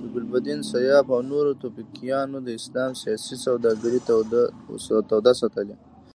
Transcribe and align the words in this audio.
د 0.00 0.02
ګلبدین، 0.12 0.60
سیاف 0.72 1.06
او 1.14 1.20
نورو 1.32 1.52
توپکیانو 1.62 2.38
د 2.42 2.48
اسلام 2.58 2.90
سیاسي 3.02 3.36
سوداګري 3.46 4.00
توده 5.10 5.32
ساتلې. 5.40 5.76